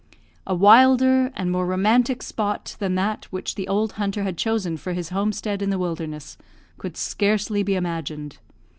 A 0.47 0.55
wilder 0.55 1.31
and 1.35 1.51
more 1.51 1.67
romantic 1.67 2.23
spot 2.23 2.75
than 2.79 2.95
that 2.95 3.25
which 3.25 3.53
the 3.53 3.67
old 3.67 3.91
hunter 4.01 4.23
had 4.23 4.35
chosen 4.35 4.75
for 4.75 4.93
his 4.93 5.09
homestead 5.09 5.61
in 5.61 5.69
the 5.69 5.77
wilderness 5.77 6.39
could 6.79 6.97
scarcely 6.97 7.61
be 7.61 7.75
imagined. 7.75 8.39